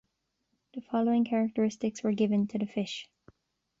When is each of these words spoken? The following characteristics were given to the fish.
The 0.73 0.81
following 0.81 1.25
characteristics 1.25 2.01
were 2.01 2.13
given 2.13 2.47
to 2.47 2.57
the 2.57 2.65
fish. 2.65 3.07